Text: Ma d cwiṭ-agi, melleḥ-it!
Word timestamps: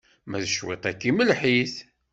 Ma 0.29 0.37
d 0.43 0.45
cwiṭ-agi, 0.55 1.11
melleḥ-it! 1.13 1.75